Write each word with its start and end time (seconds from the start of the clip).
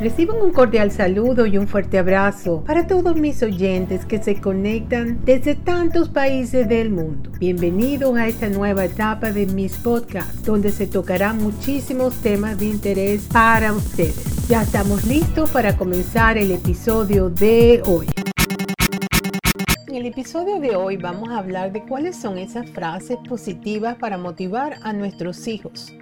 Reciban 0.00 0.40
un 0.40 0.50
cordial 0.50 0.90
saludo 0.90 1.44
y 1.44 1.58
un 1.58 1.68
fuerte 1.68 1.98
abrazo 1.98 2.64
para 2.66 2.86
todos 2.86 3.16
mis 3.16 3.42
oyentes 3.42 4.06
que 4.06 4.22
se 4.22 4.40
conectan 4.40 5.22
desde 5.26 5.54
tantos 5.54 6.08
países 6.08 6.66
del 6.70 6.88
mundo. 6.88 7.30
Bienvenidos 7.38 8.16
a 8.16 8.26
esta 8.26 8.48
nueva 8.48 8.86
etapa 8.86 9.30
de 9.30 9.44
mis 9.44 9.76
podcasts, 9.76 10.42
donde 10.42 10.72
se 10.72 10.86
tocarán 10.86 11.36
muchísimos 11.36 12.14
temas 12.22 12.58
de 12.58 12.64
interés 12.64 13.28
para 13.30 13.74
ustedes. 13.74 14.48
Ya 14.48 14.62
estamos 14.62 15.04
listos 15.04 15.50
para 15.50 15.76
comenzar 15.76 16.38
el 16.38 16.50
episodio 16.50 17.28
de 17.28 17.82
hoy. 17.84 18.06
En 19.86 19.96
el 19.96 20.06
episodio 20.06 20.60
de 20.60 20.76
hoy 20.76 20.96
vamos 20.96 21.28
a 21.28 21.36
hablar 21.36 21.72
de 21.72 21.84
cuáles 21.84 22.16
son 22.16 22.38
esas 22.38 22.70
frases 22.70 23.18
positivas 23.28 23.96
para 23.96 24.16
motivar 24.16 24.78
a 24.82 24.94
nuestros 24.94 25.46
hijos. 25.46 25.92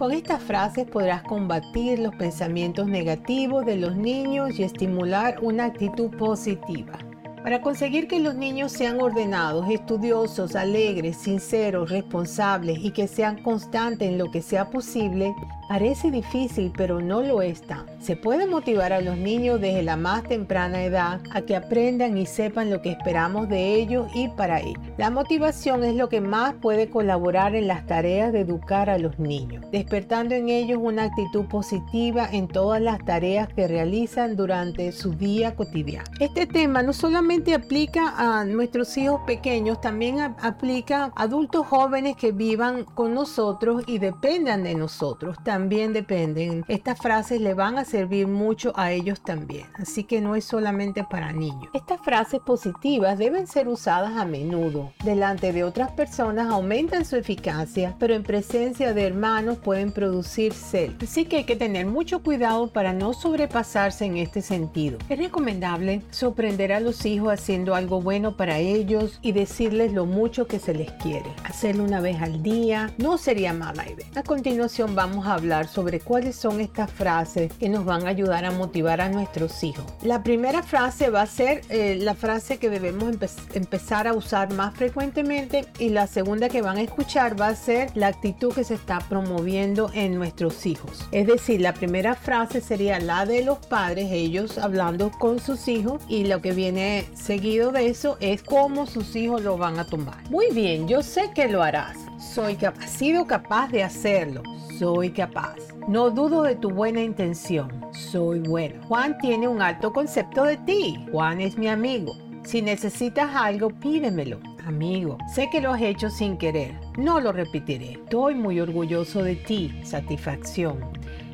Con 0.00 0.12
estas 0.12 0.42
frases 0.42 0.86
podrás 0.86 1.22
combatir 1.24 1.98
los 1.98 2.14
pensamientos 2.14 2.86
negativos 2.86 3.66
de 3.66 3.76
los 3.76 3.94
niños 3.96 4.58
y 4.58 4.62
estimular 4.62 5.36
una 5.42 5.66
actitud 5.66 6.08
positiva. 6.16 6.98
Para 7.42 7.60
conseguir 7.60 8.08
que 8.08 8.18
los 8.18 8.34
niños 8.34 8.72
sean 8.72 8.98
ordenados, 8.98 9.68
estudiosos, 9.68 10.56
alegres, 10.56 11.18
sinceros, 11.18 11.90
responsables 11.90 12.78
y 12.78 12.92
que 12.92 13.06
sean 13.08 13.42
constantes 13.42 14.08
en 14.08 14.16
lo 14.16 14.30
que 14.30 14.40
sea 14.40 14.70
posible, 14.70 15.34
Parece 15.70 16.10
difícil, 16.10 16.72
pero 16.76 17.00
no 17.00 17.22
lo 17.22 17.42
está. 17.42 17.86
Se 18.00 18.16
puede 18.16 18.46
motivar 18.46 18.94
a 18.94 19.02
los 19.02 19.18
niños 19.18 19.60
desde 19.60 19.82
la 19.82 19.94
más 19.94 20.22
temprana 20.22 20.82
edad 20.84 21.20
a 21.32 21.42
que 21.42 21.54
aprendan 21.54 22.16
y 22.16 22.24
sepan 22.24 22.70
lo 22.70 22.80
que 22.80 22.92
esperamos 22.92 23.46
de 23.50 23.74
ellos 23.74 24.10
y 24.14 24.28
para 24.28 24.60
ellos. 24.60 24.82
La 24.96 25.10
motivación 25.10 25.84
es 25.84 25.94
lo 25.94 26.08
que 26.08 26.22
más 26.22 26.54
puede 26.54 26.88
colaborar 26.88 27.54
en 27.54 27.68
las 27.68 27.84
tareas 27.84 28.32
de 28.32 28.40
educar 28.40 28.88
a 28.88 28.96
los 28.96 29.18
niños, 29.18 29.66
despertando 29.70 30.34
en 30.34 30.48
ellos 30.48 30.78
una 30.80 31.04
actitud 31.04 31.44
positiva 31.44 32.26
en 32.32 32.48
todas 32.48 32.80
las 32.80 33.04
tareas 33.04 33.48
que 33.52 33.68
realizan 33.68 34.34
durante 34.34 34.92
su 34.92 35.12
día 35.12 35.54
cotidiano. 35.54 36.08
Este 36.20 36.46
tema 36.46 36.82
no 36.82 36.94
solamente 36.94 37.52
aplica 37.52 38.14
a 38.16 38.46
nuestros 38.46 38.96
hijos 38.96 39.20
pequeños, 39.26 39.78
también 39.82 40.20
aplica 40.20 41.12
a 41.14 41.22
adultos 41.22 41.66
jóvenes 41.66 42.16
que 42.16 42.32
vivan 42.32 42.84
con 42.84 43.12
nosotros 43.12 43.84
y 43.86 43.98
dependan 43.98 44.62
de 44.62 44.74
nosotros. 44.74 45.36
También 45.44 45.92
dependen. 45.92 46.64
Estas 46.66 46.98
frases 46.98 47.42
le 47.42 47.52
van 47.52 47.76
a 47.76 47.89
servir 47.90 48.26
mucho 48.26 48.72
a 48.76 48.92
ellos 48.92 49.20
también, 49.20 49.66
así 49.74 50.04
que 50.04 50.20
no 50.20 50.36
es 50.36 50.44
solamente 50.44 51.04
para 51.04 51.32
niños. 51.32 51.68
Estas 51.74 52.00
frases 52.00 52.40
positivas 52.40 53.18
deben 53.18 53.46
ser 53.46 53.68
usadas 53.68 54.16
a 54.16 54.24
menudo. 54.24 54.92
Delante 55.04 55.52
de 55.52 55.64
otras 55.64 55.90
personas 55.90 56.50
aumentan 56.50 57.04
su 57.04 57.16
eficacia, 57.16 57.96
pero 57.98 58.14
en 58.14 58.22
presencia 58.22 58.94
de 58.94 59.06
hermanos 59.06 59.58
pueden 59.58 59.92
producir 59.92 60.52
celos. 60.52 60.96
Así 61.02 61.24
que 61.24 61.38
hay 61.38 61.44
que 61.44 61.56
tener 61.56 61.86
mucho 61.86 62.22
cuidado 62.22 62.68
para 62.68 62.92
no 62.92 63.12
sobrepasarse 63.12 64.04
en 64.04 64.16
este 64.16 64.42
sentido. 64.42 64.98
Es 65.08 65.18
recomendable 65.18 66.02
sorprender 66.10 66.72
a 66.72 66.80
los 66.80 67.04
hijos 67.04 67.32
haciendo 67.32 67.74
algo 67.74 68.00
bueno 68.00 68.36
para 68.36 68.58
ellos 68.58 69.18
y 69.22 69.32
decirles 69.32 69.92
lo 69.92 70.06
mucho 70.06 70.46
que 70.46 70.58
se 70.58 70.74
les 70.74 70.90
quiere. 70.92 71.30
Hacerlo 71.44 71.84
una 71.84 72.00
vez 72.00 72.20
al 72.20 72.42
día 72.42 72.92
no 72.98 73.18
sería 73.18 73.52
mala 73.52 73.90
idea. 73.90 74.06
A 74.14 74.22
continuación 74.22 74.94
vamos 74.94 75.26
a 75.26 75.34
hablar 75.34 75.66
sobre 75.66 76.00
cuáles 76.00 76.36
son 76.36 76.60
estas 76.60 76.90
frases 76.90 77.52
que 77.54 77.68
nos 77.68 77.79
van 77.84 78.06
a 78.06 78.10
ayudar 78.10 78.44
a 78.44 78.50
motivar 78.50 79.00
a 79.00 79.08
nuestros 79.08 79.62
hijos. 79.64 79.84
La 80.02 80.22
primera 80.22 80.62
frase 80.62 81.10
va 81.10 81.22
a 81.22 81.26
ser 81.26 81.62
eh, 81.68 81.96
la 82.00 82.14
frase 82.14 82.58
que 82.58 82.70
debemos 82.70 83.16
empezar 83.54 84.06
a 84.06 84.12
usar 84.12 84.52
más 84.52 84.74
frecuentemente 84.74 85.66
y 85.78 85.90
la 85.90 86.06
segunda 86.06 86.48
que 86.48 86.62
van 86.62 86.78
a 86.78 86.82
escuchar 86.82 87.40
va 87.40 87.48
a 87.48 87.54
ser 87.54 87.90
la 87.94 88.08
actitud 88.08 88.52
que 88.52 88.64
se 88.64 88.74
está 88.74 88.98
promoviendo 89.00 89.90
en 89.94 90.14
nuestros 90.14 90.66
hijos. 90.66 91.06
Es 91.12 91.26
decir, 91.26 91.60
la 91.60 91.74
primera 91.74 92.14
frase 92.14 92.60
sería 92.60 92.98
la 93.00 93.26
de 93.26 93.44
los 93.44 93.58
padres, 93.58 94.10
ellos 94.10 94.58
hablando 94.58 95.10
con 95.10 95.40
sus 95.40 95.68
hijos 95.68 96.02
y 96.08 96.24
lo 96.24 96.40
que 96.40 96.52
viene 96.52 97.06
seguido 97.14 97.72
de 97.72 97.88
eso 97.88 98.16
es 98.20 98.42
cómo 98.42 98.86
sus 98.86 99.16
hijos 99.16 99.42
lo 99.42 99.56
van 99.56 99.78
a 99.78 99.86
tomar. 99.86 100.28
Muy 100.30 100.50
bien, 100.52 100.88
yo 100.88 101.02
sé 101.02 101.30
que 101.34 101.48
lo 101.48 101.62
harás. 101.62 102.09
Soy 102.20 102.56
capaz, 102.56 102.86
sido 102.86 103.26
capaz 103.26 103.68
de 103.68 103.82
hacerlo. 103.82 104.42
Soy 104.78 105.10
capaz. 105.10 105.56
No 105.88 106.10
dudo 106.10 106.42
de 106.42 106.54
tu 106.54 106.68
buena 106.68 107.00
intención. 107.00 107.86
Soy 107.92 108.40
bueno. 108.40 108.82
Juan 108.88 109.16
tiene 109.18 109.48
un 109.48 109.62
alto 109.62 109.90
concepto 109.90 110.44
de 110.44 110.58
ti. 110.58 111.02
Juan 111.10 111.40
es 111.40 111.56
mi 111.56 111.66
amigo. 111.66 112.12
Si 112.44 112.60
necesitas 112.60 113.34
algo, 113.34 113.70
pídemelo. 113.70 114.38
Amigo, 114.66 115.16
sé 115.34 115.48
que 115.50 115.62
lo 115.62 115.72
has 115.72 115.80
hecho 115.80 116.10
sin 116.10 116.36
querer. 116.36 116.78
No 116.98 117.20
lo 117.20 117.32
repetiré. 117.32 117.92
Estoy 117.92 118.34
muy 118.34 118.60
orgulloso 118.60 119.22
de 119.22 119.36
ti. 119.36 119.80
Satisfacción. 119.82 120.78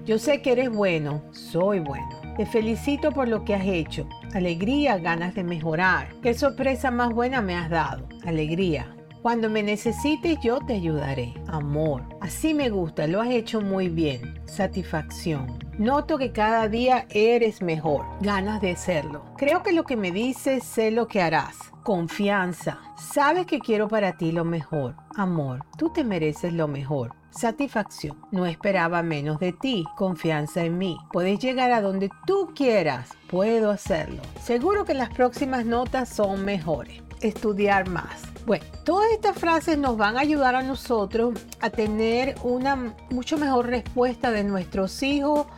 Yo 0.05 0.21
sé 0.21 0.41
que 0.41 0.53
eres 0.53 0.71
bueno. 0.71 1.21
Soy 1.33 1.81
bueno. 1.81 2.09
Te 2.37 2.47
felicito 2.47 3.11
por 3.11 3.27
lo 3.27 3.45
que 3.45 3.57
has 3.57 3.67
hecho. 3.67 4.09
Alegría, 4.35 4.99
ganas 4.99 5.35
de 5.35 5.43
mejorar. 5.43 6.15
Qué 6.23 6.33
sorpresa 6.33 6.93
más 6.93 7.13
buena 7.13 7.43
me 7.43 7.57
has 7.57 7.71
dado. 7.71 8.09
Alegría. 8.25 8.96
Cuando 9.27 9.51
me 9.51 9.65
necesites 9.65 10.39
yo 10.39 10.61
te 10.61 10.75
ayudaré. 10.75 11.35
Amor. 11.49 12.05
Así 12.21 12.55
me 12.55 12.71
gusta, 12.71 13.09
lo 13.09 13.21
has 13.21 13.31
hecho 13.31 13.61
muy 13.61 13.89
bien. 13.89 14.41
Satisfacción. 14.45 15.59
Noto 15.81 16.17
que 16.17 16.31
cada 16.31 16.69
día 16.69 17.09
eres 17.11 17.61
mejor. 17.61 18.07
Ganas 18.21 18.61
de 18.61 18.77
serlo. 18.77 19.25
Creo 19.37 19.65
que 19.65 19.73
lo 19.73 19.83
que 19.83 19.97
me 19.97 20.13
dices 20.13 20.63
sé 20.63 20.93
lo 20.93 21.09
que 21.09 21.23
harás. 21.23 21.57
Confianza. 21.83 22.79
Sabes 22.97 23.47
que 23.47 23.59
quiero 23.59 23.89
para 23.89 24.17
ti 24.17 24.31
lo 24.31 24.45
mejor. 24.45 24.95
Amor. 25.17 25.65
Tú 25.77 25.93
te 25.93 26.05
mereces 26.05 26.53
lo 26.53 26.69
mejor. 26.69 27.13
Satisfacción. 27.31 28.17
No 28.31 28.47
esperaba 28.47 29.03
menos 29.03 29.41
de 29.41 29.53
ti. 29.53 29.85
Confianza 29.97 30.63
en 30.63 30.79
mí. 30.79 30.99
Puedes 31.13 31.41
llegar 31.41 31.73
a 31.73 31.81
donde 31.81 32.11
tú 32.29 32.53
quieras. 32.55 33.11
Puedo 33.27 33.73
hacerlo. 33.73 34.23
Seguro 34.41 34.85
que 34.85 34.95
las 34.95 35.11
próximas 35.11 35.67
notas 35.67 36.11
son 36.11 36.45
mejores. 36.45 37.03
Estudiar 37.21 37.89
más. 37.89 38.36
Bueno, 38.47 38.65
todas 38.84 39.11
estas 39.11 39.37
frases 39.37 39.77
nos 39.77 39.97
van 39.97 40.17
a 40.17 40.21
ayudar 40.21 40.55
a 40.55 40.62
nosotros 40.62 41.34
a 41.61 41.69
tener 41.69 42.37
una 42.45 42.95
mucho 43.11 43.39
mejor 43.39 43.67
respuesta 43.67 44.31
de 44.31 44.45
nuestros 44.45 45.03
hijos 45.03 45.49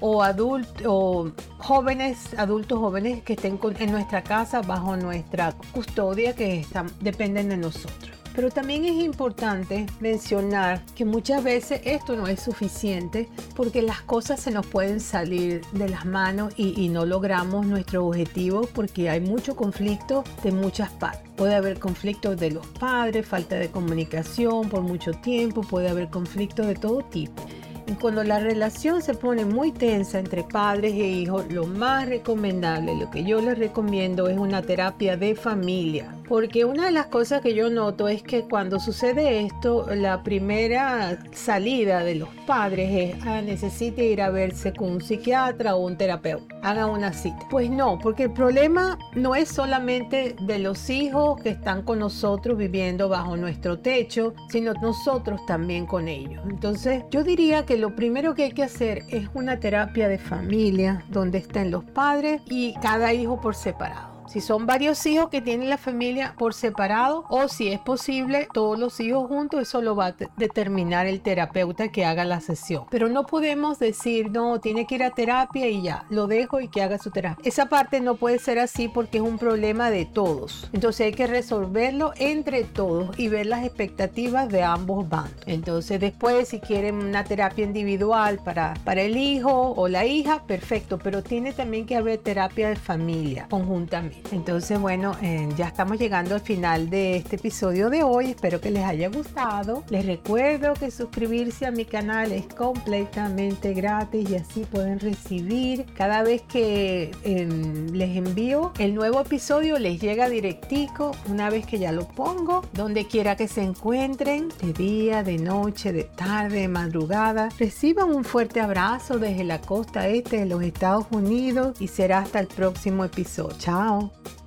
o 0.00 0.22
adultos 0.22 0.82
o 0.86 1.30
jóvenes, 1.58 2.32
adultos 2.38 2.78
jóvenes 2.78 3.22
que 3.22 3.34
estén 3.34 3.60
en 3.78 3.92
nuestra 3.92 4.22
casa 4.22 4.62
bajo 4.62 4.96
nuestra 4.96 5.52
custodia 5.74 6.34
que 6.34 6.64
dependen 7.00 7.50
de 7.50 7.58
nosotros. 7.58 8.17
Pero 8.38 8.50
también 8.50 8.84
es 8.84 9.02
importante 9.02 9.86
mencionar 9.98 10.80
que 10.94 11.04
muchas 11.04 11.42
veces 11.42 11.80
esto 11.84 12.14
no 12.14 12.28
es 12.28 12.38
suficiente 12.38 13.28
porque 13.56 13.82
las 13.82 14.02
cosas 14.02 14.38
se 14.38 14.52
nos 14.52 14.64
pueden 14.64 15.00
salir 15.00 15.62
de 15.72 15.88
las 15.88 16.06
manos 16.06 16.54
y, 16.56 16.88
no 16.88 17.04
logramos 17.04 17.66
nuestro 17.66 18.06
objetivo 18.06 18.68
porque 18.76 19.10
hay 19.10 19.20
mucho 19.20 19.56
conflicto 19.56 20.22
de 20.44 20.52
muchas 20.52 20.88
partes. 20.88 21.28
Puede 21.36 21.56
haber 21.56 21.80
conflictos 21.80 22.36
de 22.36 22.52
los 22.52 22.64
padres, 22.64 23.26
falta 23.26 23.56
de 23.56 23.72
comunicación 23.72 24.68
por 24.68 24.82
mucho 24.82 25.10
tiempo, 25.10 25.62
puede 25.62 25.88
haber 25.88 26.08
conflictos 26.08 26.68
de 26.68 26.76
todo 26.76 27.02
tipo. 27.02 27.42
Y 27.88 27.94
cuando 27.94 28.22
la 28.22 28.38
relación 28.38 29.02
se 29.02 29.14
pone 29.14 29.46
muy 29.46 29.72
tensa 29.72 30.20
entre 30.20 30.44
padres 30.44 30.92
e 30.92 31.08
hijos, 31.08 31.50
lo 31.50 31.66
más 31.66 32.08
recomendable, 32.08 32.94
lo 32.94 33.10
que 33.10 33.24
yo 33.24 33.40
les 33.40 33.58
recomiendo 33.58 34.28
es 34.28 34.38
una 34.38 34.62
terapia 34.62 35.16
de 35.16 35.34
familia. 35.34 36.14
Porque 36.28 36.66
una 36.66 36.86
de 36.86 36.92
las 36.92 37.06
cosas 37.06 37.40
que 37.40 37.54
yo 37.54 37.70
noto 37.70 38.06
es 38.06 38.22
que 38.22 38.42
cuando 38.42 38.78
sucede 38.78 39.46
esto, 39.46 39.86
la 39.94 40.22
primera 40.22 41.18
salida 41.32 42.04
de 42.04 42.16
los 42.16 42.28
padres 42.46 43.14
es, 43.14 43.26
ah, 43.26 43.40
necesite 43.40 44.04
ir 44.04 44.20
a 44.20 44.30
verse 44.30 44.74
con 44.74 44.90
un 44.90 45.00
psiquiatra 45.00 45.74
o 45.74 45.86
un 45.86 45.96
terapeuta. 45.96 46.54
Haga 46.62 46.86
una 46.86 47.14
cita. 47.14 47.38
Pues 47.48 47.70
no, 47.70 47.98
porque 47.98 48.24
el 48.24 48.32
problema 48.32 48.98
no 49.14 49.34
es 49.34 49.48
solamente 49.48 50.36
de 50.42 50.58
los 50.58 50.90
hijos 50.90 51.40
que 51.40 51.50
están 51.50 51.82
con 51.82 52.00
nosotros 52.00 52.58
viviendo 52.58 53.08
bajo 53.08 53.36
nuestro 53.36 53.78
techo, 53.78 54.34
sino 54.50 54.74
nosotros 54.74 55.40
también 55.46 55.86
con 55.86 56.08
ellos. 56.08 56.42
Entonces, 56.48 57.04
yo 57.10 57.24
diría 57.24 57.64
que 57.64 57.78
lo 57.78 57.96
primero 57.96 58.34
que 58.34 58.44
hay 58.44 58.52
que 58.52 58.64
hacer 58.64 59.04
es 59.08 59.28
una 59.32 59.60
terapia 59.60 60.08
de 60.08 60.18
familia 60.18 61.04
donde 61.08 61.38
estén 61.38 61.70
los 61.70 61.84
padres 61.84 62.42
y 62.50 62.74
cada 62.82 63.14
hijo 63.14 63.40
por 63.40 63.54
separado. 63.54 64.17
Si 64.28 64.42
son 64.42 64.66
varios 64.66 65.06
hijos 65.06 65.30
que 65.30 65.40
tienen 65.40 65.70
la 65.70 65.78
familia 65.78 66.34
por 66.36 66.52
separado 66.52 67.24
o 67.30 67.48
si 67.48 67.68
es 67.68 67.80
posible 67.80 68.46
todos 68.52 68.78
los 68.78 69.00
hijos 69.00 69.26
juntos, 69.26 69.62
eso 69.62 69.80
lo 69.80 69.96
va 69.96 70.08
a 70.08 70.14
determinar 70.36 71.06
el 71.06 71.22
terapeuta 71.22 71.88
que 71.88 72.04
haga 72.04 72.26
la 72.26 72.40
sesión. 72.40 72.84
Pero 72.90 73.08
no 73.08 73.24
podemos 73.24 73.78
decir, 73.78 74.30
no, 74.30 74.60
tiene 74.60 74.86
que 74.86 74.96
ir 74.96 75.02
a 75.02 75.12
terapia 75.12 75.68
y 75.68 75.80
ya, 75.80 76.04
lo 76.10 76.26
dejo 76.26 76.60
y 76.60 76.68
que 76.68 76.82
haga 76.82 76.98
su 76.98 77.10
terapia. 77.10 77.42
Esa 77.42 77.70
parte 77.70 78.02
no 78.02 78.16
puede 78.16 78.38
ser 78.38 78.58
así 78.58 78.88
porque 78.88 79.16
es 79.16 79.24
un 79.24 79.38
problema 79.38 79.90
de 79.90 80.04
todos. 80.04 80.68
Entonces 80.74 81.06
hay 81.06 81.12
que 81.12 81.26
resolverlo 81.26 82.12
entre 82.16 82.64
todos 82.64 83.18
y 83.18 83.28
ver 83.28 83.46
las 83.46 83.64
expectativas 83.64 84.50
de 84.50 84.62
ambos 84.62 85.08
bandos. 85.08 85.40
Entonces 85.46 86.00
después 86.00 86.48
si 86.48 86.60
quieren 86.60 86.96
una 86.96 87.24
terapia 87.24 87.64
individual 87.64 88.40
para, 88.44 88.74
para 88.84 89.00
el 89.00 89.16
hijo 89.16 89.72
o 89.72 89.88
la 89.88 90.04
hija, 90.04 90.42
perfecto, 90.46 90.98
pero 90.98 91.22
tiene 91.22 91.54
también 91.54 91.86
que 91.86 91.96
haber 91.96 92.18
terapia 92.18 92.68
de 92.68 92.76
familia 92.76 93.46
conjuntamente. 93.48 94.17
Entonces, 94.32 94.78
bueno, 94.80 95.16
eh, 95.22 95.48
ya 95.56 95.68
estamos 95.68 95.98
llegando 95.98 96.34
al 96.34 96.40
final 96.40 96.90
de 96.90 97.16
este 97.16 97.36
episodio 97.36 97.90
de 97.90 98.02
hoy. 98.02 98.30
Espero 98.30 98.60
que 98.60 98.70
les 98.70 98.84
haya 98.84 99.08
gustado. 99.08 99.84
Les 99.88 100.04
recuerdo 100.06 100.74
que 100.74 100.90
suscribirse 100.90 101.66
a 101.66 101.70
mi 101.70 101.84
canal 101.84 102.32
es 102.32 102.46
completamente 102.46 103.74
gratis 103.74 104.30
y 104.30 104.36
así 104.36 104.64
pueden 104.64 105.00
recibir 105.00 105.86
cada 105.94 106.22
vez 106.22 106.42
que 106.42 107.10
em, 107.24 107.88
les 107.92 108.16
envío 108.16 108.72
el 108.78 108.94
nuevo 108.94 109.20
episodio, 109.20 109.78
les 109.78 110.00
llega 110.00 110.28
directico 110.28 111.12
una 111.28 111.50
vez 111.50 111.66
que 111.66 111.78
ya 111.78 111.92
lo 111.92 112.06
pongo, 112.08 112.62
donde 112.72 113.06
quiera 113.06 113.36
que 113.36 113.48
se 113.48 113.62
encuentren, 113.62 114.48
de 114.60 114.72
día, 114.72 115.22
de 115.22 115.38
noche, 115.38 115.92
de 115.92 116.04
tarde, 116.04 116.60
de 116.60 116.68
madrugada. 116.68 117.48
Reciban 117.58 118.10
un 118.10 118.24
fuerte 118.24 118.60
abrazo 118.60 119.18
desde 119.18 119.44
la 119.44 119.60
costa 119.60 120.08
este 120.08 120.38
de 120.38 120.46
los 120.46 120.62
Estados 120.62 121.06
Unidos 121.10 121.76
y 121.80 121.88
será 121.88 122.18
hasta 122.18 122.40
el 122.40 122.46
próximo 122.46 123.04
episodio. 123.04 123.56
Chao. 123.58 124.07
now. 124.08 124.37